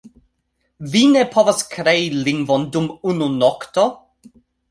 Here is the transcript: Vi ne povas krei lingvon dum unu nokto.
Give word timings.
Vi 0.93 1.01
ne 1.15 1.21
povas 1.35 1.61
krei 1.75 2.01
lingvon 2.29 2.65
dum 2.77 2.89
unu 3.13 3.27
nokto. 3.37 3.87